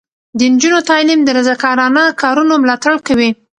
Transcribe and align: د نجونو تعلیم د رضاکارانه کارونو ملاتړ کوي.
د 0.37 0.39
نجونو 0.53 0.79
تعلیم 0.89 1.19
د 1.23 1.29
رضاکارانه 1.37 2.03
کارونو 2.21 2.53
ملاتړ 2.63 2.93
کوي. 3.07 3.29